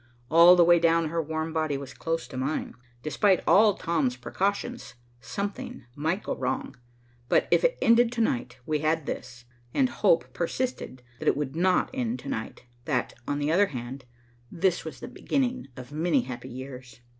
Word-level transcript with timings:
All 0.31 0.55
the 0.55 0.65
way 0.65 0.79
down 0.79 1.09
her 1.09 1.21
warm 1.21 1.53
body 1.53 1.77
was 1.77 1.93
close 1.93 2.27
to 2.29 2.35
mine. 2.35 2.73
Despite 3.03 3.43
all 3.45 3.75
Tom's 3.75 4.15
precautions, 4.15 4.95
something 5.19 5.85
might 5.95 6.23
go 6.23 6.35
wrong, 6.35 6.75
but, 7.29 7.47
if 7.51 7.63
it 7.63 7.77
ended 7.83 8.11
to 8.13 8.21
night, 8.21 8.57
we 8.65 8.79
had 8.79 9.05
this, 9.05 9.45
and 9.75 9.89
hope 9.89 10.33
persisted 10.33 11.03
that 11.19 11.27
it 11.27 11.37
would 11.37 11.55
not 11.55 11.91
end 11.93 12.17
to 12.21 12.29
night, 12.29 12.63
that, 12.85 13.13
on 13.27 13.37
the 13.37 13.51
other 13.51 13.67
hand, 13.67 14.05
this 14.51 14.83
was 14.83 15.01
the 15.01 15.07
beginning 15.07 15.67
of 15.77 15.91
many 15.91 16.21
happy 16.21 16.49
years. 16.49 17.01